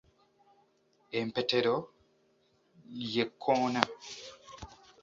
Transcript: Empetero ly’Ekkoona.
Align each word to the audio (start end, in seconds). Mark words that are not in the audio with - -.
Empetero 1.19 1.75
ly’Ekkoona. 3.09 3.81